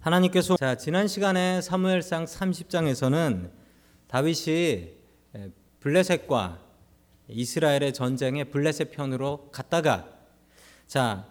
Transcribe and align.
하나님께서 0.00 0.56
자, 0.56 0.76
지난 0.76 1.08
시간에 1.08 1.60
사무엘상 1.60 2.24
30장에서는 2.24 3.50
다윗이 4.06 4.94
블레셋과 5.80 6.58
이스라엘의 7.28 7.92
전쟁에 7.92 8.44
블레셋 8.44 8.92
편으로 8.92 9.50
갔다가 9.52 10.08
자, 10.86 11.26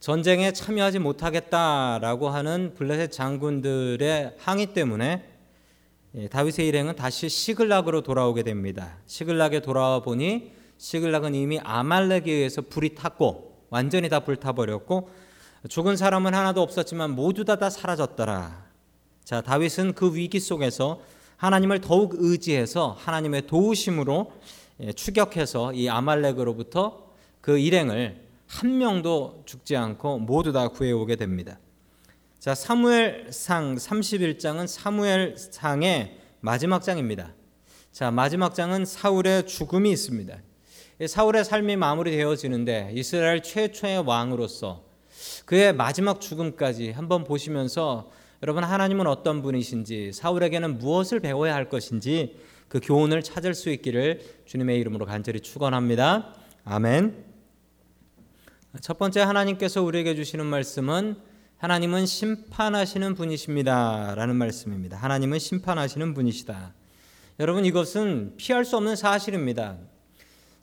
전쟁에 0.00 0.52
참여하지 0.52 1.00
못하겠다라고 1.00 2.30
하는 2.30 2.72
블레셋 2.74 3.12
장군들의 3.12 4.36
항의 4.38 4.72
때문에 4.72 5.28
다윗의 6.30 6.66
일행은 6.66 6.96
다시 6.96 7.28
시글락으로 7.28 8.00
돌아오게 8.00 8.42
됩니다. 8.42 8.96
시글락에 9.04 9.60
돌아와 9.60 10.00
보니 10.00 10.52
시글락은 10.78 11.34
이미 11.34 11.60
아말렉에 11.60 12.22
의해서 12.26 12.62
불이 12.62 12.94
탔고 12.94 13.66
완전히 13.68 14.08
다 14.08 14.20
불타버렸고 14.20 15.10
죽은 15.68 15.96
사람은 15.96 16.34
하나도 16.34 16.60
없었지만 16.60 17.14
모두 17.14 17.44
다 17.44 17.56
다 17.56 17.70
사라졌더라. 17.70 18.64
자, 19.24 19.40
다윗은 19.40 19.94
그 19.94 20.14
위기 20.16 20.40
속에서 20.40 21.00
하나님을 21.36 21.80
더욱 21.80 22.14
의지해서 22.18 22.96
하나님의 22.98 23.46
도우심으로 23.46 24.32
예, 24.80 24.92
추격해서 24.92 25.72
이 25.74 25.88
아말렉으로부터 25.88 27.06
그 27.40 27.58
일행을 27.58 28.20
한 28.48 28.78
명도 28.78 29.42
죽지 29.46 29.76
않고 29.76 30.18
모두 30.18 30.52
다 30.52 30.68
구해오게 30.68 31.16
됩니다. 31.16 31.58
자, 32.40 32.54
사무엘상 32.54 33.76
31장은 33.76 34.66
사무엘상의 34.66 36.18
마지막 36.40 36.82
장입니다. 36.82 37.32
자, 37.92 38.10
마지막 38.10 38.54
장은 38.54 38.84
사울의 38.84 39.46
죽음이 39.46 39.92
있습니다. 39.92 40.36
사울의 41.06 41.44
삶이 41.44 41.76
마무리되어지는데 41.76 42.92
이스라엘 42.94 43.42
최초의 43.42 44.00
왕으로서 44.00 44.82
그의 45.44 45.74
마지막 45.74 46.20
죽음까지 46.20 46.90
한번 46.90 47.24
보시면서 47.24 48.10
여러분 48.42 48.64
하나님은 48.64 49.06
어떤 49.06 49.42
분이신지 49.42 50.12
사울에게는 50.12 50.78
무엇을 50.78 51.20
배워야 51.20 51.54
할 51.54 51.68
것인지 51.68 52.36
그 52.68 52.80
교훈을 52.82 53.22
찾을 53.22 53.54
수 53.54 53.70
있기를 53.70 54.20
주님의 54.46 54.80
이름으로 54.80 55.06
간절히 55.06 55.40
축원합니다. 55.40 56.34
아멘. 56.64 57.24
첫 58.80 58.98
번째 58.98 59.20
하나님께서 59.20 59.82
우리에게 59.82 60.14
주시는 60.14 60.46
말씀은 60.46 61.16
하나님은 61.58 62.06
심판하시는 62.06 63.14
분이십니다라는 63.14 64.34
말씀입니다. 64.34 64.96
하나님은 64.96 65.38
심판하시는 65.38 66.14
분이시다. 66.14 66.74
여러분 67.38 67.64
이것은 67.64 68.34
피할 68.36 68.64
수 68.64 68.76
없는 68.76 68.96
사실입니다. 68.96 69.76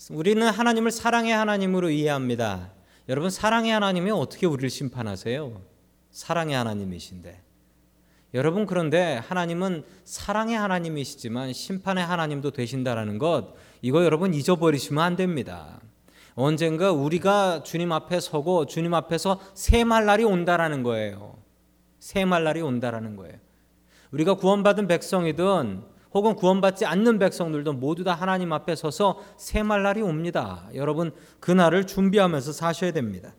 우리는 0.09 0.45
하나님을 0.45 0.91
사랑의 0.91 1.33
하나님으로 1.33 1.89
이해합니다. 1.89 2.71
여러분 3.09 3.31
사랑의 3.31 3.71
하나님이 3.71 4.11
어떻게 4.11 4.45
우리를 4.45 4.69
심판하세요? 4.69 5.59
사랑의 6.11 6.55
하나님이신데. 6.55 7.41
여러분 8.35 8.67
그런데 8.67 9.19
하나님은 9.27 9.83
사랑의 10.03 10.55
하나님이시지만 10.55 11.51
심판의 11.51 12.05
하나님도 12.05 12.51
되신다라는 12.51 13.17
것 13.17 13.55
이거 13.81 14.05
여러분 14.05 14.35
잊어버리시면 14.35 15.03
안 15.03 15.15
됩니다. 15.15 15.81
언젠가 16.35 16.91
우리가 16.91 17.63
주님 17.63 17.91
앞에 17.91 18.19
서고 18.19 18.67
주님 18.67 18.93
앞에서 18.93 19.39
세말 19.55 20.05
날이 20.05 20.23
온다라는 20.23 20.83
거예요. 20.83 21.39
세말 21.97 22.43
날이 22.43 22.61
온다라는 22.61 23.15
거예요. 23.15 23.37
우리가 24.11 24.35
구원받은 24.35 24.87
백성이든 24.87 25.81
혹은 26.13 26.35
구원받지 26.35 26.85
않는 26.85 27.19
백성들도 27.19 27.73
모두 27.73 28.03
다 28.03 28.13
하나님 28.13 28.51
앞에 28.51 28.75
서서 28.75 29.21
세말 29.37 29.83
날이 29.83 30.01
옵니다. 30.01 30.67
여러분 30.73 31.11
그 31.39 31.51
날을 31.51 31.85
준비하면서 31.87 32.51
사셔야 32.51 32.91
됩니다. 32.91 33.33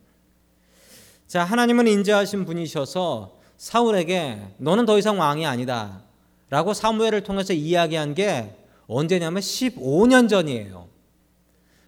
자, 1.27 1.45
하나님은 1.45 1.87
인자하신 1.87 2.45
분이셔서 2.45 3.39
사울에게 3.57 4.41
너는 4.59 4.87
더 4.87 4.99
이상 4.99 5.21
왕이 5.21 5.47
아니다. 5.47 6.03
라고 6.49 6.75
사무엘을 6.75 7.23
통해서 7.23 7.53
이야기한 7.53 8.15
게 8.15 8.57
언제냐면 8.89 9.41
15년 9.41 10.29
전이에요. 10.29 10.89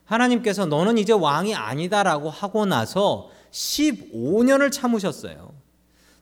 하나님께서 0.05 0.67
너는 0.67 0.99
이제 0.99 1.13
왕이 1.13 1.55
아니다라고 1.55 2.31
하고 2.31 2.67
나서 2.67 3.31
15년을 3.51 4.71
참으셨어요. 4.71 5.53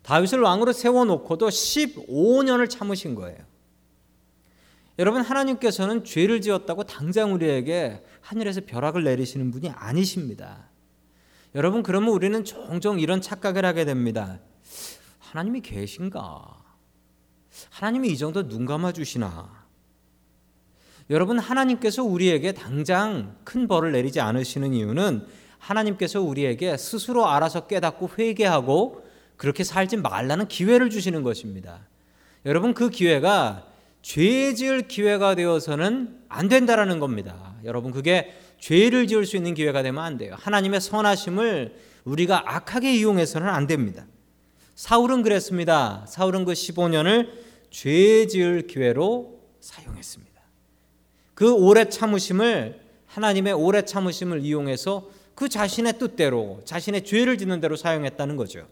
다윗을 0.03 0.41
왕으로 0.41 0.73
세워놓고도 0.73 1.49
15년을 1.49 2.71
참으신 2.71 3.15
거예요. 3.15 3.50
여러분 5.01 5.23
하나님께서는 5.23 6.05
죄를 6.05 6.43
지었다고 6.43 6.85
당장 6.85 7.33
우리에게 7.33 8.05
하늘에서 8.21 8.61
벼락을 8.67 9.03
내리시는 9.03 9.51
분이 9.51 9.71
아니십니다. 9.71 10.69
여러분 11.55 11.83
그러면 11.83 12.11
우리는 12.11 12.45
종종 12.45 13.01
이런 13.01 13.23
착각을 13.23 13.65
하게 13.65 13.87
됩니다. 13.87 14.41
하나님이 15.19 15.63
계신가? 15.63 16.55
하나님이 17.71 18.11
이 18.11 18.19
정도 18.19 18.47
눈 18.47 18.67
감아 18.67 18.93
주시나? 18.93 19.65
여러분 21.09 21.39
하나님께서 21.39 22.05
우리에게 22.05 22.53
당장 22.53 23.39
큰 23.45 23.69
벌을 23.69 23.93
내리지 23.93 24.21
않으시는 24.21 24.75
이유는 24.75 25.27
하나님께서 25.57 26.21
우리에게 26.21 26.77
스스로 26.77 27.27
알아서 27.27 27.67
깨닫고 27.67 28.11
회개하고 28.19 29.03
그렇게 29.39 29.65
살지 29.65 29.97
말라는 29.97 30.47
기회를 30.47 30.91
주시는 30.91 31.23
것입니다. 31.23 31.89
여러분 32.45 32.75
그 32.75 32.91
기회가 32.91 33.70
죄 34.03 34.55
지을 34.55 34.89
기회가 34.89 35.35
되어서는 35.35 36.21
안 36.29 36.49
된다라는 36.49 37.01
겁니다. 37.01 37.55
여러분 37.65 37.93
그게 37.93 38.35
죄를 38.59 39.07
지을 39.07 39.27
수 39.27 39.37
있는 39.37 39.55
기회가 39.55 39.83
되면 39.83 40.03
안 40.03 40.17
돼요. 40.17 40.35
하나님의 40.39 40.81
선하심을 40.81 41.75
우리가 42.05 42.43
악하게 42.47 42.95
이용해서는 42.97 43.49
안 43.49 43.67
됩니다. 43.67 44.07
사울은 44.75 45.23
그랬습니다. 45.23 46.05
사울은 46.09 46.45
그 46.45 46.53
15년을 46.53 47.31
죄 47.71 48.27
지을 48.27 48.67
기회로 48.67 49.41
사용했습니다. 49.61 50.41
그 51.35 51.53
오래 51.55 51.87
참으심을 51.89 52.81
하나님의 53.07 53.53
오래 53.53 53.83
참으심을 53.83 54.41
이용해서 54.41 55.09
그 55.35 55.49
자신의 55.49 55.99
뜻대로 55.99 56.61
자신의 56.65 57.05
죄를 57.05 57.39
짓는 57.39 57.61
대로 57.61 57.77
사용했다는 57.77 58.37
거죠. 58.37 58.67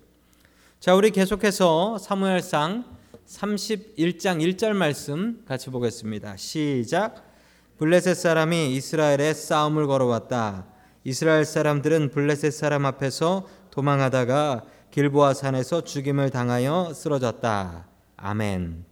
자, 0.81 0.95
우리 0.95 1.11
계속해서 1.11 1.99
사무엘상 1.99 2.98
31장 3.29 4.41
1절 4.41 4.73
말씀 4.73 5.43
같이 5.47 5.69
보겠습니다. 5.69 6.39
시작. 6.39 7.31
블레셋 7.77 8.17
사람이 8.17 8.75
이스라엘에 8.75 9.35
싸움을 9.35 9.87
걸어왔다. 9.87 10.67
이스라엘 11.05 11.45
사람들은 11.45 12.11
블레셋 12.11 12.53
사람 12.53 12.87
앞에서 12.87 13.47
도망하다가 13.71 14.65
길보아 14.91 15.35
산에서 15.35 15.85
죽임을 15.85 16.31
당하여 16.31 16.93
쓰러졌다. 16.95 17.87
아멘. 18.17 18.87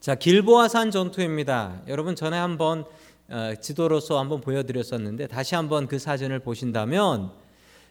자, 0.00 0.14
길보아 0.14 0.68
산 0.68 0.90
전투입니다. 0.90 1.82
여러분 1.88 2.16
전에 2.16 2.38
한번 2.38 2.86
어, 3.28 3.52
지도로서 3.60 4.18
한번 4.18 4.40
보여드렸었는데 4.40 5.26
다시 5.26 5.54
한번 5.54 5.88
그 5.88 5.98
사진을 5.98 6.38
보신다면 6.38 7.32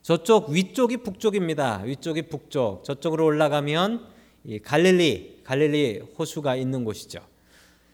저쪽 0.01 0.50
위쪽이 0.50 0.97
북쪽입니다. 0.97 1.84
위쪽이 1.84 2.23
북쪽. 2.23 2.84
저쪽으로 2.84 3.25
올라가면 3.25 4.14
갈릴리 4.63 5.41
갈릴리 5.44 6.01
호수가 6.17 6.56
있는 6.56 6.83
곳이죠. 6.83 7.19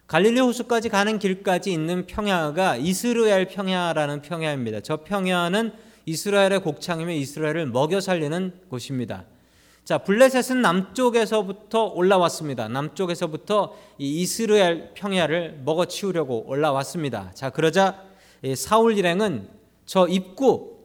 갈릴리 0.07 0.39
호수까지 0.39 0.89
가는 0.89 1.19
길까지 1.19 1.72
있는 1.72 2.06
평야가 2.06 2.78
이스라엘 2.78 3.47
평야라는 3.47 4.22
평야입니다. 4.22 4.81
저 4.81 4.97
평야는 4.97 5.72
이스라엘의 6.06 6.61
곡창이며 6.61 7.11
이스라엘을 7.13 7.67
먹여 7.67 8.01
살리는 8.01 8.53
곳입니다. 8.69 9.25
자, 9.84 10.00
블레셋은 10.00 10.61
남쪽에서부터 10.61 11.85
올라왔습니다. 11.85 12.67
남쪽에서부터 12.67 13.75
이 13.97 14.22
이스라엘 14.22 14.94
평야를 14.94 15.61
먹어 15.63 15.85
치우려고 15.85 16.45
올라왔습니다. 16.47 17.31
자, 17.34 17.50
그러자 17.50 18.03
사울 18.56 18.97
일행은 18.97 19.47
저 19.85 20.07
입구 20.07 20.78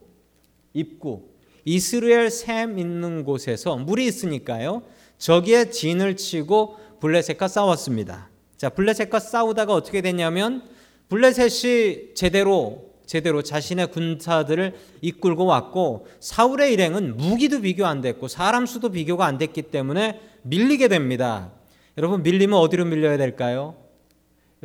입구 0.72 1.22
이스라엘 1.64 2.30
샘 2.30 2.78
있는 2.78 3.24
곳에서 3.24 3.76
물이 3.76 4.06
있으니까요. 4.06 4.82
저기에 5.18 5.70
진을 5.70 6.16
치고 6.16 6.76
블레셋과 7.00 7.48
싸웠습니다. 7.48 8.28
자, 8.56 8.68
블레셋과 8.70 9.18
싸우다가 9.18 9.74
어떻게 9.74 10.00
됐냐면 10.00 10.62
블레셋이 11.08 12.14
제대로 12.14 12.86
제대로 13.06 13.40
자신의 13.42 13.92
군사들을 13.92 14.74
이끌고 15.00 15.44
왔고 15.44 16.08
사울의 16.18 16.72
일행은 16.72 17.16
무기도 17.16 17.60
비교 17.60 17.86
안 17.86 18.00
됐고 18.00 18.26
사람 18.26 18.66
수도 18.66 18.90
비교가 18.90 19.26
안 19.26 19.38
됐기 19.38 19.62
때문에 19.62 20.20
밀리게 20.42 20.88
됩니다. 20.88 21.52
여러분 21.96 22.22
밀리면 22.22 22.58
어디로 22.58 22.84
밀려야 22.84 23.16
될까요? 23.16 23.76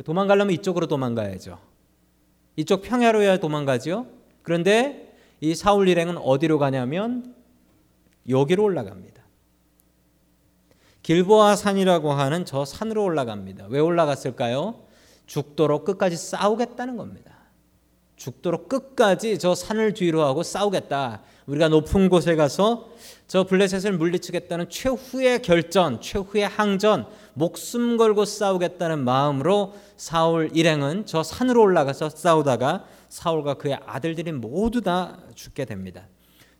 도망가려면 0.04 0.52
이쪽으로 0.54 0.88
도망가야죠. 0.88 1.58
이쪽 2.56 2.82
평야로야 2.82 3.38
도망가죠. 3.38 4.06
그런데 4.42 5.14
이 5.40 5.54
사울 5.54 5.88
일행은 5.88 6.18
어디로 6.18 6.58
가냐면 6.58 7.34
여기로 8.28 8.64
올라갑니다. 8.64 9.21
길보아 11.02 11.56
산이라고 11.56 12.12
하는 12.12 12.44
저 12.44 12.64
산으로 12.64 13.04
올라갑니다. 13.04 13.66
왜 13.68 13.80
올라갔을까요? 13.80 14.82
죽도록 15.26 15.84
끝까지 15.84 16.16
싸우겠다는 16.16 16.96
겁니다. 16.96 17.32
죽도록 18.16 18.68
끝까지 18.68 19.38
저 19.38 19.54
산을 19.54 19.94
뒤로 19.94 20.22
하고 20.22 20.44
싸우겠다. 20.44 21.22
우리가 21.46 21.68
높은 21.68 22.08
곳에 22.08 22.36
가서 22.36 22.90
저 23.26 23.44
블레셋을 23.44 23.98
물리치겠다는 23.98 24.68
최후의 24.68 25.42
결전, 25.42 26.00
최후의 26.00 26.46
항전, 26.46 27.06
목숨 27.34 27.96
걸고 27.96 28.24
싸우겠다는 28.24 29.02
마음으로 29.02 29.74
사울 29.96 30.50
일행은 30.52 31.06
저 31.06 31.24
산으로 31.24 31.62
올라가서 31.62 32.10
싸우다가 32.10 32.84
사울과 33.08 33.54
그의 33.54 33.80
아들들이 33.86 34.30
모두 34.30 34.82
다 34.82 35.18
죽게 35.34 35.64
됩니다. 35.64 36.06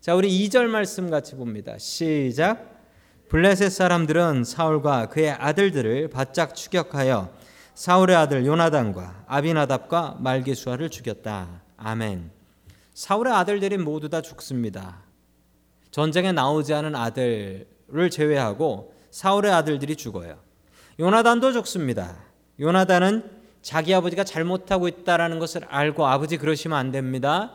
자, 0.01 0.15
우리 0.15 0.29
2절 0.29 0.65
말씀 0.65 1.09
같이 1.09 1.35
봅니다. 1.35 1.77
시작. 1.77 2.82
블레셋 3.29 3.71
사람들은 3.71 4.43
사울과 4.43 5.07
그의 5.07 5.31
아들들을 5.31 6.09
바짝 6.09 6.55
추격하여 6.55 7.29
사울의 7.73 8.15
아들 8.15 8.45
요나단과 8.45 9.25
아비나답과 9.27 10.17
말기수아를 10.19 10.89
죽였다. 10.89 11.61
아멘. 11.77 12.29
사울의 12.93 13.33
아들들이 13.33 13.77
모두 13.77 14.09
다 14.09 14.21
죽습니다. 14.21 15.01
전쟁에 15.89 16.31
나오지 16.31 16.73
않은 16.75 16.95
아들을 16.95 18.09
제외하고 18.11 18.93
사울의 19.09 19.51
아들들이 19.51 19.95
죽어요. 19.95 20.37
요나단도 20.99 21.51
죽습니다. 21.53 22.15
요나단은 22.59 23.43
자기 23.63 23.95
아버지가 23.95 24.23
잘못하고 24.23 24.87
있다라는 24.87 25.39
것을 25.39 25.65
알고 25.69 26.05
아버지 26.05 26.37
그러시면 26.37 26.77
안 26.77 26.91
됩니다. 26.91 27.53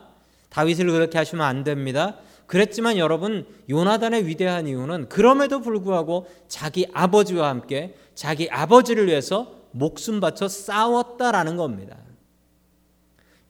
다윗을 0.49 0.91
그렇게 0.91 1.17
하시면 1.17 1.45
안 1.45 1.63
됩니다. 1.63 2.17
그랬지만 2.49 2.97
여러분 2.97 3.45
요나단의 3.69 4.25
위대한 4.25 4.67
이유는 4.67 5.07
그럼에도 5.07 5.61
불구하고 5.61 6.27
자기 6.47 6.87
아버지와 6.93 7.47
함께 7.47 7.93
자기 8.15 8.49
아버지를 8.49 9.05
위해서 9.05 9.53
목숨 9.69 10.19
바쳐 10.19 10.47
싸웠다라는 10.47 11.57
겁니다. 11.57 11.97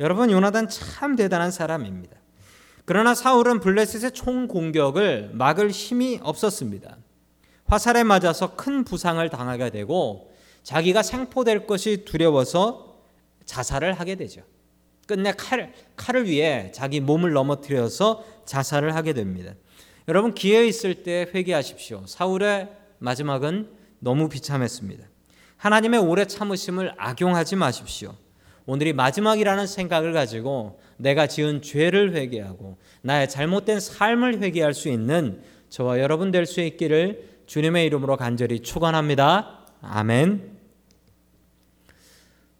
여러분 0.01 0.30
요나단 0.30 0.68
참 0.68 1.16
대단한 1.16 1.50
사람입니다. 1.50 2.18
그러나 2.84 3.16
사울은 3.16 3.62
블레셋의 3.62 4.12
총 4.12 4.50
공격을 4.50 5.30
막을 5.31 5.69
힘이 5.72 6.19
없었습니다. 6.22 6.98
화살에 7.68 8.04
맞아서 8.04 8.57
큰 8.57 8.84
부상을 8.84 9.30
당하게 9.30 9.69
되고 9.69 10.30
자기가 10.63 11.04
생포될 11.04 11.68
것이 11.68 12.04
두려워서 12.04 13.00
자살을 13.46 13.94
하게 13.94 14.16
되죠. 14.16 14.42
끝내 15.10 15.32
칼, 15.32 15.74
칼을 15.96 16.28
위해 16.28 16.72
자기 16.72 17.00
몸을 17.00 17.34
넘어뜨려서 17.34 18.24
자살을 18.46 18.94
하게 18.94 19.14
됩니다. 19.14 19.54
여러분 20.08 20.36
기회 20.36 20.68
있을 20.68 21.02
때 21.02 21.28
회개하십시오. 21.34 22.04
사울의 22.06 22.70
마지막은 23.00 23.72
너무 23.98 24.30
비참했습니다. 24.30 25.04
하나님의 25.58 26.00
오래 26.00 26.26
참으심을 26.26 26.94
악용하지 26.96 27.56
마십시오. 27.56 28.14
오늘이 28.68 28.94
마지막이라는 28.94 29.66
생각을 29.66 30.14
가지고 30.14 30.80
내가 30.98 31.26
지은 31.26 31.64
죄를 31.64 32.14
회개하고 32.14 32.78
나의 33.02 33.28
잘못된 33.28 33.80
삶을 33.80 34.44
회개할 34.44 34.76
수 34.76 34.90
있는 34.90 35.42
저와 35.70 36.00
여러분 36.00 36.30
될 36.30 36.46
수 36.46 36.62
있기를 36.62 37.40
주님의 37.48 37.88
이름으로 37.88 38.16
간절히 38.16 38.60
축원합니다. 38.60 39.66
아멘. 39.82 40.59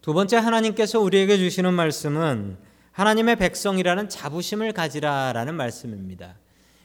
두 0.10 0.14
번째 0.16 0.38
하나님께서 0.38 1.00
우리에게 1.00 1.38
주시는 1.38 1.72
말씀은 1.76 2.58
하나님의 2.94 3.36
백성이라는 3.36 4.10
자부심을 4.10 4.74
가지라라는 4.74 5.54
말씀입니다. 5.54 6.34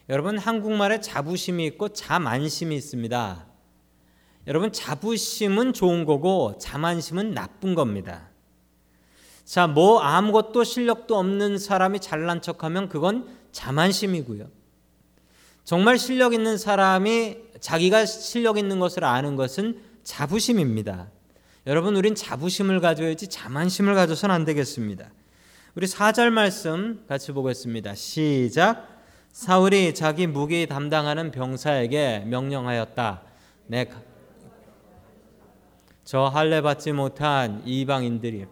여러분 0.09 0.37
한국말에 0.37 1.01
자부심이 1.01 1.65
있고 1.65 1.89
자만심이 1.89 2.75
있습니다. 2.75 3.47
여러분 4.45 4.71
자부심은 4.71 5.73
좋은 5.73 6.05
거고 6.05 6.59
자만심은 6.59 7.33
나쁜 7.33 7.73
겁니다. 7.73 8.29
자, 9.43 9.65
뭐 9.65 10.01
아무것도 10.01 10.63
실력도 10.63 11.17
없는 11.17 11.57
사람이 11.57 12.01
잘난 12.01 12.43
척하면 12.43 12.89
그건 12.89 13.27
자만심이고요. 13.51 14.47
정말 15.63 15.97
실력 15.97 16.35
있는 16.35 16.59
사람이 16.59 17.37
자기가 17.59 18.05
실력 18.05 18.59
있는 18.59 18.77
것을 18.77 19.03
아는 19.03 19.35
것은 19.35 19.81
자부심입니다. 20.03 21.14
여러분, 21.67 21.95
우린 21.95 22.13
자부심을 22.13 22.79
가져야지 22.79 23.27
자만심을 23.27 23.95
가져서는 23.95 24.33
안 24.33 24.45
되겠습니다. 24.45 25.09
우리 25.75 25.87
4절 25.87 26.29
말씀 26.29 27.03
같이 27.07 27.31
보겠습니다. 27.31 27.95
시작. 27.95 28.87
사울이 29.31 29.93
자기 29.93 30.27
무기 30.27 30.67
담당하는 30.67 31.31
병사에게 31.31 32.25
명령하였다. 32.27 33.21
내 33.67 33.87
저 36.05 36.25
할례 36.25 36.61
받지 36.61 36.91
못한 36.91 37.63
이방인들이 37.65 38.45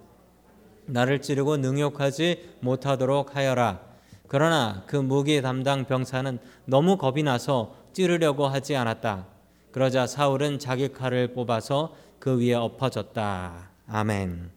나를 0.87 1.21
찌르고 1.21 1.57
능욕하지 1.57 2.55
못하도록 2.61 3.35
하여라. 3.35 3.79
그러나 4.27 4.83
그 4.87 4.95
무기 4.95 5.39
담당 5.39 5.85
병사는 5.85 6.39
너무 6.65 6.97
겁이 6.97 7.21
나서 7.21 7.75
찌르려고 7.93 8.47
하지 8.47 8.75
않았다. 8.75 9.27
그러자 9.71 10.07
사울은 10.07 10.57
자기 10.57 10.91
칼을 10.91 11.35
뽑아서 11.35 11.95
그 12.23 12.39
위에 12.39 12.53
엎어졌다. 12.53 13.69
아멘. 13.85 14.49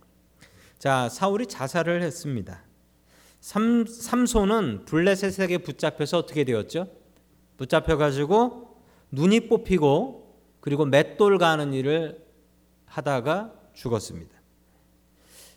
자, 0.78 1.08
사울이 1.08 1.48
자살을 1.48 2.00
했습니다. 2.00 2.62
삼, 3.40 3.84
삼손은 3.84 4.84
블레셋에게 4.84 5.58
붙잡혀서 5.58 6.18
어떻게 6.18 6.44
되었죠? 6.44 6.86
붙잡혀 7.56 7.96
가지고 7.96 8.78
눈이 9.10 9.48
뽑히고 9.48 10.38
그리고 10.60 10.84
맷돌 10.84 11.38
가는 11.38 11.72
일을 11.72 12.24
하다가 12.84 13.52
죽었습니다. 13.74 14.36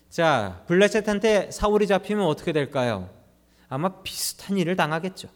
자, 0.08 0.64
블레셋한테 0.66 1.52
사울이 1.52 1.86
잡히면 1.86 2.26
어떻게 2.26 2.50
될까요? 2.52 3.08
아마 3.68 4.02
비슷한 4.02 4.58
일을 4.58 4.74
당하겠죠. 4.74 5.28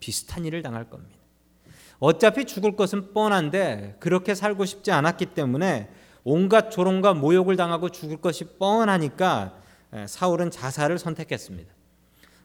비슷한 0.00 0.44
일을 0.44 0.60
당할 0.60 0.90
겁니다. 0.90 1.13
어차피 1.98 2.44
죽을 2.44 2.76
것은 2.76 3.12
뻔한데 3.12 3.96
그렇게 4.00 4.34
살고 4.34 4.64
싶지 4.64 4.90
않았기 4.92 5.26
때문에 5.26 5.90
온갖 6.24 6.70
조롱과 6.70 7.14
모욕을 7.14 7.56
당하고 7.56 7.90
죽을 7.90 8.16
것이 8.16 8.44
뻔하니까 8.58 9.54
사울은 10.06 10.50
자살을 10.50 10.98
선택했습니다. 10.98 11.72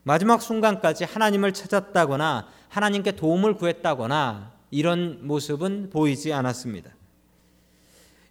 마지막 0.03 0.41
순간까지 0.41 1.05
하나님을 1.05 1.53
찾았다거나 1.53 2.47
하나님께 2.69 3.13
도움을 3.13 3.55
구했다거나 3.55 4.51
이런 4.71 5.19
모습은 5.25 5.89
보이지 5.91 6.31
않았습니다. 6.33 6.91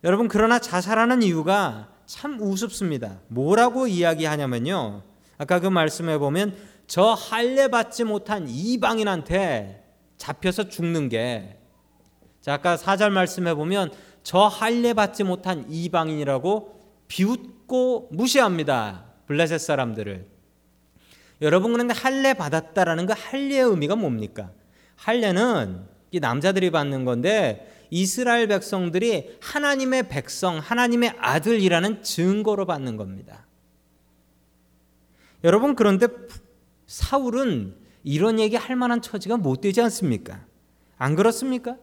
여러분 0.04 0.28
그러나 0.28 0.58
자살하는 0.58 1.22
이유가 1.22 1.88
참 2.06 2.40
우습습니다. 2.40 3.20
뭐라고 3.28 3.86
이야기하냐면요. 3.86 5.02
아까 5.36 5.60
그 5.60 5.66
말씀해 5.66 6.18
보면 6.18 6.56
저 6.86 7.12
할례 7.12 7.68
받지 7.68 8.04
못한 8.04 8.48
이방인한테 8.48 9.87
잡혀서 10.18 10.68
죽는 10.68 11.08
게 11.08 11.56
자, 12.40 12.54
아까 12.54 12.76
4절 12.76 13.10
말씀해 13.10 13.54
보면 13.54 13.90
저 14.22 14.40
할례 14.40 14.92
받지 14.92 15.24
못한 15.24 15.64
이방인이라고 15.68 16.78
비웃고 17.08 18.10
무시합니다. 18.12 19.06
블레셋 19.26 19.60
사람들을. 19.60 20.26
여러분 21.40 21.72
그런데 21.72 21.94
할례 21.94 22.34
받았다라는 22.34 23.06
그 23.06 23.14
할례의 23.16 23.62
의미가 23.62 23.96
뭡니까? 23.96 24.50
할례는 24.96 25.86
이 26.10 26.20
남자들이 26.20 26.70
받는 26.70 27.04
건데 27.04 27.86
이스라엘 27.90 28.48
백성들이 28.48 29.38
하나님의 29.40 30.08
백성, 30.08 30.58
하나님의 30.58 31.14
아들이라는 31.18 32.02
증거로 32.02 32.66
받는 32.66 32.96
겁니다. 32.96 33.46
여러분 35.44 35.74
그런데 35.74 36.08
사울은 36.86 37.76
이런 38.04 38.38
얘기 38.38 38.56
할 38.56 38.76
만한 38.76 39.02
처지가 39.02 39.36
못 39.36 39.60
되지 39.60 39.80
않습니까? 39.82 40.40
안 40.96 41.14
그렇습니까? 41.14 41.76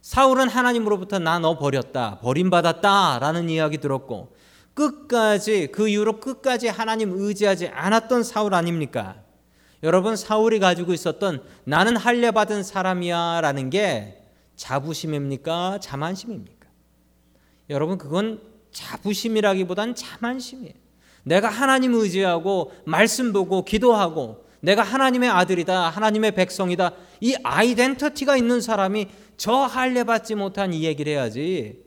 사울은 0.00 0.48
하나님으로부터 0.48 1.18
나 1.18 1.38
너 1.38 1.58
버렸다, 1.58 2.20
버림받았다라는 2.20 3.50
이야기 3.50 3.78
들었고 3.78 4.36
끝까지 4.74 5.68
그 5.72 5.88
이후로 5.88 6.20
끝까지 6.20 6.68
하나님 6.68 7.12
의지하지 7.12 7.68
않았던 7.68 8.22
사울 8.22 8.54
아닙니까? 8.54 9.16
여러분 9.82 10.16
사울이 10.16 10.58
가지고 10.58 10.92
있었던 10.92 11.42
나는 11.64 11.96
할례 11.96 12.30
받은 12.30 12.62
사람이야라는 12.62 13.70
게 13.70 14.22
자부심입니까? 14.56 15.78
자만심입니까? 15.80 16.66
여러분 17.70 17.98
그건 17.98 18.40
자부심이라기보단 18.72 19.94
자만심이에요. 19.94 20.74
내가 21.24 21.48
하나님 21.48 21.94
의지하고 21.94 22.72
말씀 22.84 23.32
보고 23.32 23.64
기도하고 23.64 24.45
내가 24.66 24.82
하나님의 24.82 25.30
아들이다, 25.30 25.90
하나님의 25.90 26.32
백성이다. 26.32 26.90
이 27.20 27.36
아이덴티티가 27.44 28.36
있는 28.36 28.60
사람이 28.60 29.06
저 29.36 29.52
할례 29.52 30.02
받지 30.02 30.34
못한 30.34 30.74
이 30.74 30.82
얘기를 30.82 31.12
해야지. 31.12 31.84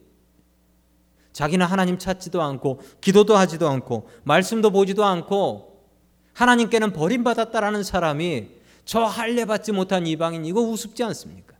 자기는 1.34 1.66
하나님 1.66 1.98
찾지도 1.98 2.40
않고 2.40 2.80
기도도 3.02 3.36
하지도 3.36 3.68
않고 3.68 4.08
말씀도 4.24 4.70
보지도 4.70 5.04
않고 5.04 5.84
하나님께는 6.32 6.94
버림받았다라는 6.94 7.82
사람이 7.82 8.48
저 8.86 9.00
할례 9.00 9.44
받지 9.44 9.72
못한 9.72 10.06
이방인 10.06 10.46
이거 10.46 10.62
우습지 10.62 11.04
않습니까? 11.04 11.56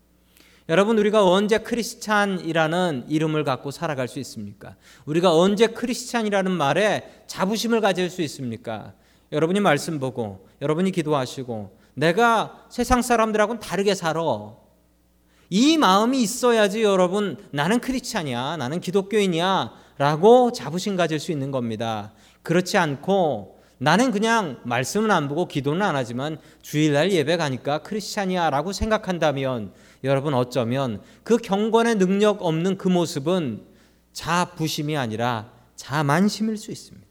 여러분 0.70 0.98
우리가 0.98 1.22
언제 1.26 1.58
크리스찬이라는 1.58 3.04
이름을 3.08 3.44
갖고 3.44 3.70
살아갈 3.70 4.08
수 4.08 4.20
있습니까? 4.20 4.74
우리가 5.04 5.36
언제 5.36 5.66
크리스찬이라는 5.66 6.50
말에 6.50 7.24
자부심을 7.26 7.82
가질 7.82 8.08
수 8.08 8.22
있습니까? 8.22 8.94
여러분이 9.32 9.60
말씀 9.60 10.00
보고 10.00 10.46
여러분이 10.60 10.90
기도하시고 10.92 11.78
내가 11.94 12.66
세상 12.68 13.02
사람들하고는 13.02 13.60
다르게 13.60 13.94
살아. 13.94 14.22
이 15.50 15.76
마음이 15.76 16.22
있어야지 16.22 16.82
여러분 16.82 17.36
나는 17.50 17.80
크리스찬이야. 17.80 18.56
나는 18.56 18.80
기독교인이야. 18.80 19.72
라고 19.98 20.50
자부심 20.52 20.96
가질 20.96 21.20
수 21.20 21.30
있는 21.30 21.50
겁니다. 21.50 22.12
그렇지 22.42 22.78
않고 22.78 23.60
나는 23.78 24.12
그냥 24.12 24.60
말씀은 24.64 25.10
안 25.10 25.28
보고 25.28 25.46
기도는 25.46 25.82
안 25.82 25.96
하지만 25.96 26.38
주일날 26.62 27.12
예배 27.12 27.36
가니까 27.36 27.82
크리스찬이야 27.82 28.50
라고 28.50 28.72
생각한다면 28.72 29.72
여러분 30.04 30.34
어쩌면 30.34 31.02
그 31.22 31.36
경건의 31.36 31.96
능력 31.96 32.42
없는 32.42 32.78
그 32.78 32.88
모습은 32.88 33.64
자부심이 34.12 34.96
아니라 34.96 35.50
자만심일 35.76 36.56
수 36.56 36.70
있습니다. 36.70 37.09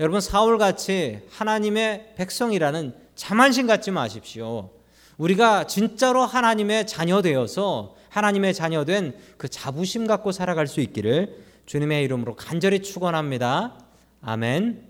여러분 0.00 0.20
사울 0.20 0.58
같이 0.58 1.20
하나님의 1.30 2.14
백성이라는 2.16 2.94
자만심 3.14 3.66
갖지 3.66 3.90
마십시오. 3.90 4.70
우리가 5.18 5.68
진짜로 5.68 6.22
하나님의 6.22 6.86
자녀 6.86 7.22
되어서 7.22 7.94
하나님의 8.08 8.54
자녀 8.54 8.84
된 8.84 9.14
그 9.38 9.48
자부심 9.48 10.06
갖고 10.06 10.32
살아갈 10.32 10.66
수 10.66 10.80
있기를 10.80 11.44
주님의 11.66 12.02
이름으로 12.04 12.34
간절히 12.34 12.82
축원합니다. 12.82 13.78
아멘. 14.20 14.88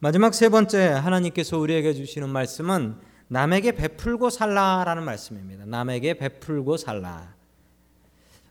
마지막 0.00 0.34
세 0.34 0.48
번째 0.48 0.88
하나님께서 0.88 1.58
우리에게 1.58 1.94
주시는 1.94 2.28
말씀은 2.28 2.96
남에게 3.28 3.72
베풀고 3.72 4.30
살라라는 4.30 5.02
말씀입니다. 5.04 5.64
남에게 5.66 6.14
베풀고 6.14 6.76
살라. 6.76 7.34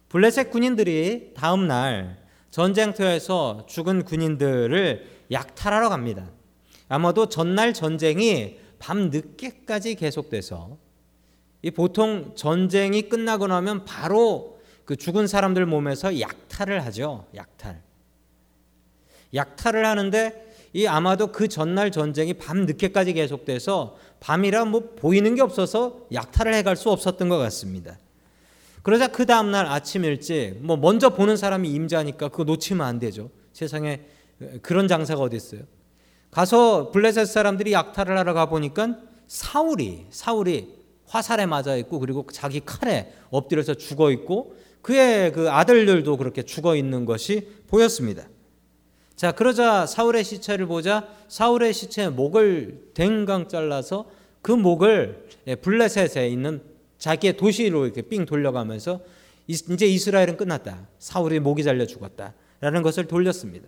블레셋 0.09 0.51
군인들이 0.51 1.33
다음 1.35 1.67
날 1.67 2.17
전쟁터에서 2.57 3.67
죽은 3.67 4.03
군인들을 4.03 5.05
약탈하러 5.29 5.89
갑니다. 5.89 6.31
아마도 6.89 7.29
전날 7.29 7.71
전쟁이 7.71 8.57
밤 8.79 9.11
늦게까지 9.11 9.93
계속돼서 9.93 10.79
이 11.61 11.69
보통 11.69 12.33
전쟁이 12.35 13.09
끝나고 13.09 13.45
나면 13.45 13.85
바로 13.85 14.59
그 14.85 14.95
죽은 14.95 15.27
사람들 15.27 15.67
몸에서 15.67 16.19
약탈을 16.19 16.83
하죠. 16.85 17.27
약탈. 17.35 17.83
약탈을 19.35 19.85
하는데 19.85 20.47
이 20.73 20.87
아마도 20.87 21.27
그 21.31 21.47
전날 21.47 21.91
전쟁이 21.91 22.33
밤 22.33 22.65
늦게까지 22.65 23.13
계속돼서 23.13 23.97
밤이라 24.19 24.65
뭐 24.65 24.95
보이는 24.95 25.35
게 25.35 25.43
없어서 25.43 26.07
약탈을 26.11 26.55
해갈 26.55 26.75
수 26.75 26.89
없었던 26.89 27.29
것 27.29 27.37
같습니다. 27.37 27.99
그러자 28.87 29.09
그 29.09 29.25
다음 29.25 29.51
날 29.51 29.65
아침 29.65 30.05
일찍 30.05 30.59
뭐 30.61 30.77
먼저 30.77 31.09
보는 31.09 31.35
사람이 31.35 31.69
임자니까 31.69 32.29
그거 32.29 32.45
놓치면 32.45 32.87
안 32.87 32.99
되죠. 32.99 33.29
세상에 33.51 33.99
그런 34.61 34.87
장사가 34.87 35.21
어디 35.21 35.35
있어요? 35.35 35.63
가서 36.31 36.91
블레셋 36.91 37.27
사람들이 37.27 37.73
약탈을 37.73 38.17
하러 38.17 38.33
가 38.33 38.45
보니까 38.45 38.95
사울이 39.27 40.05
사울이 40.09 40.73
화살에 41.05 41.45
맞아 41.45 41.75
있고 41.75 41.99
그리고 41.99 42.25
자기 42.31 42.61
칼에 42.61 43.11
엎드려서 43.29 43.73
죽어 43.73 44.09
있고 44.11 44.55
그의 44.81 45.33
그 45.33 45.51
아들들도 45.51 46.15
그렇게 46.15 46.43
죽어 46.43 46.77
있는 46.77 47.03
것이 47.03 47.45
보였습니다. 47.67 48.29
자, 49.17 49.33
그러자 49.33 49.85
사울의 49.85 50.23
시체를 50.23 50.65
보자 50.65 51.09
사울의 51.27 51.73
시체의 51.73 52.11
목을 52.11 52.91
댕강 52.93 53.49
잘라서 53.49 54.05
그 54.41 54.53
목을 54.53 55.27
예, 55.47 55.55
블레셋에 55.55 56.29
있는 56.29 56.76
자기의 56.97 57.37
도시로 57.37 57.85
이렇게 57.85 58.01
삥 58.01 58.25
돌려가면서 58.25 59.01
이제 59.47 59.85
이스라엘은 59.85 60.37
끝났다. 60.37 60.87
사울이 60.99 61.39
목이 61.39 61.63
잘려 61.63 61.85
죽었다 61.85 62.33
라는 62.59 62.81
것을 62.81 63.07
돌렸습니다. 63.07 63.67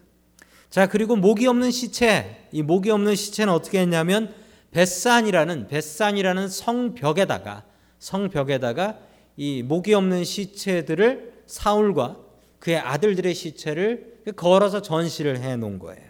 자, 0.69 0.87
그리고 0.87 1.15
목이 1.15 1.47
없는 1.47 1.71
시체, 1.71 2.47
이 2.51 2.61
목이 2.61 2.91
없는 2.91 3.15
시체는 3.15 3.53
어떻게 3.53 3.79
했냐면 3.79 4.33
벳산이라는 4.71 5.67
벳산이라는 5.67 6.47
성벽에다가 6.47 7.63
성벽에다가 7.97 8.99
이 9.35 9.63
목이 9.63 9.93
없는 9.93 10.23
시체들을 10.23 11.33
사울과 11.47 12.17
그의 12.59 12.77
아들들의 12.77 13.33
시체를 13.33 14.19
걸어서 14.35 14.81
전시를 14.81 15.39
해 15.39 15.55
놓은 15.55 15.79
거예요. 15.79 16.08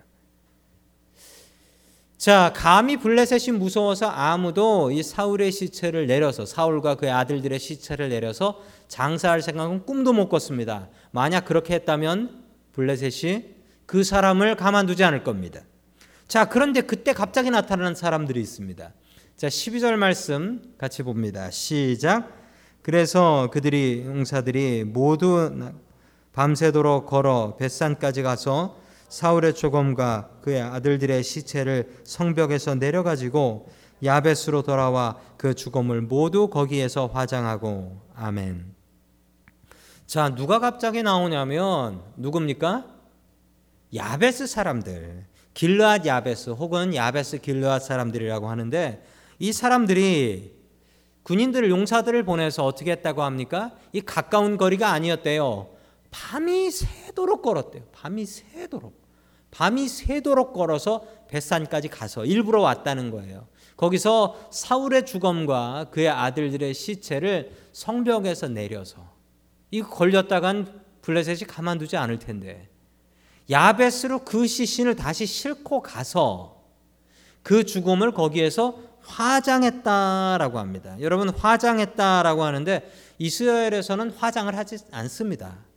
자, 2.19 2.51
감히 2.53 2.97
블레셋이 2.97 3.57
무서워서 3.57 4.07
아무도 4.07 4.91
이 4.91 5.01
사울의 5.01 5.53
시체를 5.53 6.05
내려서 6.05 6.45
사울과 6.45 6.95
그의 6.95 7.13
아들들의 7.13 7.57
시체를 7.57 8.09
내려서 8.09 8.61
장사할 8.89 9.41
생각은 9.41 9.85
꿈도 9.85 10.11
못 10.11 10.27
꿨습니다. 10.27 10.89
만약 11.11 11.45
그렇게 11.45 11.75
했다면 11.75 12.43
블레셋이 12.73 13.45
그 13.85 14.03
사람을 14.03 14.57
가만두지 14.57 15.01
않을 15.05 15.23
겁니다. 15.23 15.61
자, 16.27 16.49
그런데 16.49 16.81
그때 16.81 17.13
갑자기 17.13 17.51
나타나는 17.51 17.95
사람들이 17.95 18.41
있습니다. 18.41 18.93
자, 19.37 19.47
12절 19.47 19.95
말씀 19.95 20.73
같이 20.77 21.03
봅니다. 21.03 21.49
시작. 21.51 22.33
그래서 22.81 23.47
그들이 23.49 24.03
용사들이 24.05 24.83
모두 24.83 25.71
밤새도록 26.33 27.05
걸어 27.05 27.55
벳산까지 27.55 28.23
가서 28.23 28.88
사울의 29.09 29.55
조검과 29.55 30.29
그의 30.41 30.61
아들들의 30.61 31.23
시체를 31.23 32.01
성벽에서 32.03 32.75
내려가지고 32.75 33.69
야베스로 34.03 34.61
돌아와 34.61 35.17
그 35.37 35.53
죽음을 35.53 36.01
모두 36.01 36.47
거기에서 36.47 37.07
화장하고 37.07 37.99
아멘. 38.15 38.73
자, 40.05 40.33
누가 40.33 40.59
갑자기 40.59 41.03
나오냐면 41.03 42.01
누굽니까? 42.17 42.85
야베스 43.93 44.47
사람들, 44.47 45.25
길르앗 45.53 46.05
야베스 46.05 46.51
혹은 46.51 46.95
야베스 46.95 47.39
길르앗 47.39 47.83
사람들이라고 47.83 48.49
하는데 48.49 49.03
이 49.39 49.51
사람들이 49.51 50.57
군인들 51.23 51.69
용사들을 51.69 52.23
보내서 52.23 52.65
어떻게 52.65 52.91
했다고 52.91 53.23
합니까? 53.23 53.71
이 53.91 54.01
가까운 54.01 54.57
거리가 54.57 54.89
아니었대요. 54.91 55.69
밤이 56.11 56.71
새도록 56.71 57.41
걸었대요. 57.41 57.83
밤이 57.91 58.25
새도록. 58.25 58.98
밤이 59.51 59.87
새도록 59.87 60.53
걸어서 60.53 61.03
벳산까지 61.27 61.87
가서 61.89 62.25
일부러 62.25 62.61
왔다는 62.61 63.11
거예요. 63.11 63.47
거기서 63.77 64.49
사울의 64.51 65.05
주검과 65.05 65.87
그의 65.91 66.09
아들들의 66.09 66.73
시체를 66.73 67.51
성벽에서 67.71 68.49
내려서 68.49 69.09
이 69.71 69.81
걸렸다간 69.81 70.81
블레셋이 71.01 71.47
가만두지 71.47 71.95
않을 71.97 72.19
텐데 72.19 72.69
야베스로 73.49 74.25
그 74.25 74.47
시신을 74.47 74.95
다시 74.95 75.25
싣고 75.25 75.81
가서 75.81 76.63
그 77.41 77.63
죽음을 77.63 78.11
거기에서 78.11 78.79
화장했다라고 79.01 80.59
합니다. 80.59 80.95
여러분 80.99 81.29
화장했다라고 81.29 82.43
하는데 82.43 82.91
이스라엘에서는 83.17 84.11
화장을 84.11 84.55
하지 84.55 84.77
않습니다. 84.91 85.68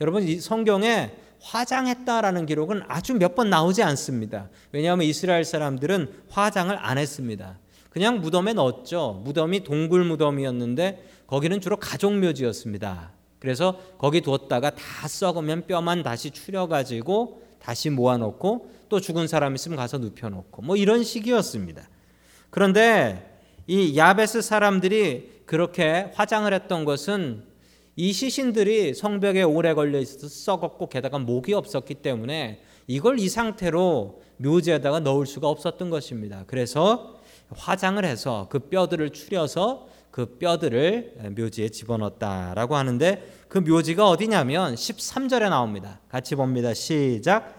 여러분 0.00 0.22
이 0.22 0.40
성경에 0.40 1.12
화장했다라는 1.40 2.46
기록은 2.46 2.82
아주 2.88 3.14
몇 3.14 3.34
번 3.34 3.50
나오지 3.50 3.82
않습니다. 3.82 4.48
왜냐하면 4.72 5.06
이스라엘 5.06 5.44
사람들은 5.44 6.24
화장을 6.30 6.76
안 6.78 6.98
했습니다. 6.98 7.58
그냥 7.90 8.20
무덤에 8.20 8.52
넣었죠. 8.52 9.22
무덤이 9.24 9.64
동굴 9.64 10.04
무덤이었는데 10.04 11.04
거기는 11.26 11.60
주로 11.60 11.76
가족 11.76 12.14
묘지였습니다. 12.18 13.12
그래서 13.38 13.78
거기 13.98 14.20
두었다가 14.20 14.70
다 14.70 15.08
썩으면 15.08 15.66
뼈만 15.66 16.02
다시 16.02 16.30
추려가지고 16.30 17.42
다시 17.58 17.90
모아놓고 17.90 18.70
또 18.88 19.00
죽은 19.00 19.28
사람 19.28 19.54
있으면 19.54 19.76
가서 19.76 19.98
눕혀놓고 19.98 20.62
뭐 20.62 20.76
이런 20.76 21.04
식이었습니다. 21.04 21.88
그런데 22.50 23.38
이 23.66 23.96
야베스 23.96 24.42
사람들이 24.42 25.42
그렇게 25.46 26.10
화장을 26.14 26.52
했던 26.52 26.84
것은 26.84 27.44
이 27.96 28.12
시신들이 28.12 28.92
성벽에 28.94 29.42
오래 29.42 29.72
걸려 29.72 29.98
있어서 29.98 30.28
썩었고 30.28 30.88
게다가 30.88 31.18
목이 31.18 31.54
없었기 31.54 31.94
때문에 31.94 32.60
이걸 32.86 33.18
이 33.18 33.28
상태로 33.28 34.20
묘지에다가 34.36 35.00
넣을 35.00 35.26
수가 35.26 35.48
없었던 35.48 35.88
것입니다. 35.88 36.44
그래서 36.46 37.18
화장을 37.54 38.04
해서 38.04 38.48
그 38.50 38.58
뼈들을 38.58 39.10
추려서 39.10 39.88
그 40.10 40.36
뼈들을 40.38 41.34
묘지에 41.36 41.70
집어넣었다라고 41.70 42.76
하는데 42.76 43.32
그 43.48 43.58
묘지가 43.58 44.08
어디냐면 44.08 44.74
13절에 44.74 45.48
나옵니다. 45.48 46.00
같이 46.08 46.34
봅니다. 46.34 46.74
시작. 46.74 47.54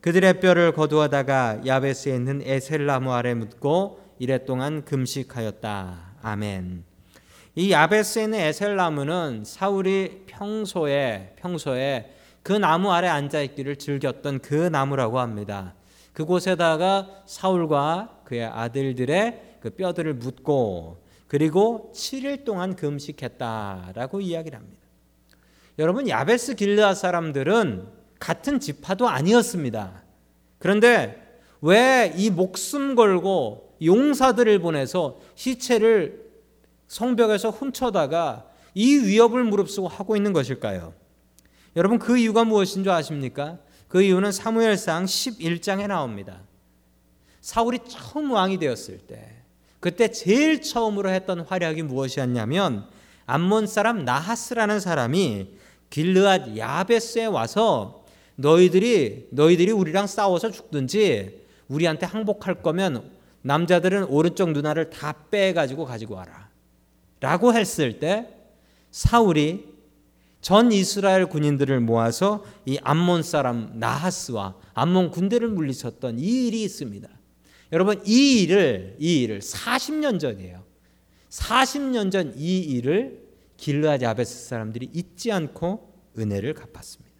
그들의 0.00 0.40
뼈를 0.40 0.72
거두어다가 0.72 1.62
야베스에 1.66 2.14
있는 2.14 2.42
에셀 2.44 2.86
나무 2.86 3.12
아래 3.12 3.34
묻고 3.34 4.00
이래 4.18 4.44
동안 4.44 4.84
금식하였다. 4.84 6.18
아멘. 6.22 6.87
이 7.58 7.72
야베스에 7.72 8.22
있는 8.22 8.38
에셀 8.38 8.76
나무는 8.76 9.42
사울이 9.44 10.26
평소에 10.28 11.32
평소에 11.34 12.14
그 12.44 12.52
나무 12.52 12.92
아래 12.92 13.08
앉아 13.08 13.42
있기를 13.42 13.74
즐겼던 13.74 14.38
그 14.38 14.54
나무라고 14.54 15.18
합니다. 15.18 15.74
그곳에다가 16.12 17.08
사울과 17.26 18.20
그의 18.22 18.44
아들들의 18.44 19.56
그 19.58 19.70
뼈들을 19.70 20.14
묻고 20.14 21.02
그리고 21.26 21.90
7일 21.96 22.44
동안 22.44 22.76
금식했다라고 22.76 24.20
이야기를 24.20 24.56
합니다. 24.56 24.82
여러분 25.80 26.08
야베스 26.08 26.54
길르앗 26.54 26.96
사람들은 26.96 27.88
같은 28.20 28.60
지파도 28.60 29.08
아니었습니다. 29.08 30.04
그런데 30.60 31.40
왜 31.60 32.14
이 32.16 32.30
목숨 32.30 32.94
걸고 32.94 33.74
용사들을 33.82 34.60
보내서 34.60 35.18
시체를 35.34 36.27
성벽에서 36.88 37.50
훔쳐다가 37.50 38.46
이 38.74 38.96
위협을 38.96 39.44
무릅쓰고 39.44 39.88
하고 39.88 40.16
있는 40.16 40.32
것일까요? 40.32 40.92
여러분 41.76 41.98
그 41.98 42.16
이유가 42.18 42.44
무엇인 42.44 42.82
줄 42.82 42.92
아십니까? 42.92 43.58
그 43.88 44.02
이유는 44.02 44.32
사무엘상 44.32 45.04
11장에 45.04 45.86
나옵니다. 45.86 46.42
사울이 47.40 47.78
처음 47.88 48.32
왕이 48.32 48.58
되었을 48.58 48.98
때 48.98 49.36
그때 49.80 50.10
제일 50.10 50.60
처음으로 50.60 51.08
했던 51.10 51.40
활약이 51.40 51.82
무엇이었냐면 51.82 52.86
암몬 53.26 53.66
사람 53.66 54.04
나하스라는 54.04 54.80
사람이 54.80 55.50
길르앗 55.90 56.56
야베스에 56.56 57.26
와서 57.26 58.04
너희들이 58.36 59.28
너희들이 59.30 59.72
우리랑 59.72 60.06
싸워서 60.06 60.50
죽든지 60.50 61.46
우리한테 61.68 62.06
항복할 62.06 62.62
거면 62.62 63.10
남자들은 63.42 64.04
오른쪽 64.04 64.50
누나를 64.52 64.90
다 64.90 65.12
빼 65.30 65.52
가지고 65.52 65.84
가지고 65.84 66.14
와라. 66.16 66.48
라고 67.20 67.52
했을 67.54 67.98
때 67.98 68.28
사울이 68.90 69.66
전 70.40 70.70
이스라엘 70.72 71.26
군인들을 71.26 71.80
모아서 71.80 72.44
이 72.64 72.78
암몬 72.82 73.22
사람 73.22 73.72
나하스와 73.74 74.54
암몬 74.74 75.10
군대를 75.10 75.48
물리쳤던 75.48 76.18
이 76.18 76.46
일이 76.46 76.62
있습니다. 76.62 77.08
여러분 77.72 78.00
이 78.06 78.42
일을 78.42 78.96
이 78.98 79.22
일을 79.22 79.40
40년 79.40 80.20
전이에요. 80.20 80.62
40년 81.28 82.10
전 82.10 82.32
이 82.36 82.60
일을 82.60 83.28
길르앗 83.56 84.00
야베스 84.02 84.46
사람들이 84.48 84.88
잊지 84.92 85.32
않고 85.32 85.92
은혜를 86.16 86.54
갚았습니다. 86.54 87.14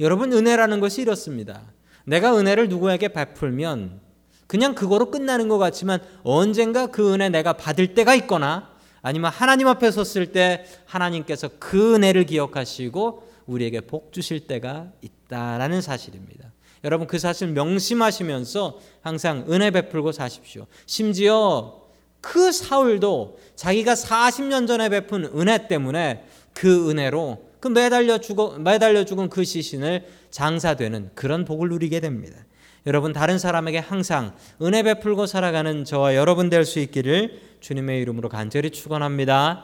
여러분 0.00 0.32
은혜라는 0.32 0.80
것이 0.80 1.02
이렇습니다. 1.02 1.72
내가 2.04 2.36
은혜를 2.38 2.68
누구에게 2.68 3.08
베풀면 3.08 4.00
그냥 4.46 4.74
그거로 4.74 5.10
끝나는 5.10 5.48
것 5.48 5.56
같지만 5.58 6.00
언젠가 6.22 6.88
그 6.88 7.14
은혜 7.14 7.30
내가 7.30 7.54
받을 7.54 7.94
때가 7.94 8.14
있거나 8.16 8.73
아니면 9.04 9.30
하나님 9.30 9.68
앞에 9.68 9.90
섰을 9.90 10.32
때 10.32 10.64
하나님께서 10.86 11.50
그 11.58 11.94
은혜를 11.94 12.24
기억하시고 12.24 13.22
우리에게 13.44 13.82
복 13.82 14.14
주실 14.14 14.46
때가 14.46 14.92
있다라는 15.02 15.82
사실입니다. 15.82 16.50
여러분 16.84 17.06
그 17.06 17.18
사실 17.18 17.48
명심하시면서 17.48 18.80
항상 19.02 19.44
은혜 19.50 19.70
베풀고 19.70 20.12
사십시오. 20.12 20.66
심지어 20.86 21.82
그 22.22 22.50
사울도 22.50 23.38
자기가 23.56 23.92
40년 23.92 24.66
전에 24.66 24.88
베푼 24.88 25.26
은혜 25.36 25.68
때문에 25.68 26.24
그 26.54 26.88
은혜로 26.90 27.44
그 27.60 27.68
매달려 27.68 28.16
죽어 28.16 28.58
매달려 28.58 29.04
죽은 29.04 29.28
그 29.28 29.44
시신을 29.44 30.06
장사되는 30.30 31.10
그런 31.14 31.44
복을 31.44 31.68
누리게 31.68 32.00
됩니다. 32.00 32.38
여러분 32.86 33.14
다른 33.14 33.38
사람에게 33.38 33.78
항상 33.78 34.34
은혜 34.60 34.82
베풀고 34.82 35.24
살아가는 35.26 35.84
저와 35.84 36.16
여러분 36.16 36.50
될 36.50 36.66
수 36.66 36.80
있기를 36.80 37.40
주님의 37.60 38.02
이름으로 38.02 38.28
간절히 38.28 38.70
축원합니다. 38.70 39.62